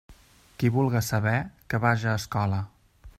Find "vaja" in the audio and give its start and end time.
1.87-2.11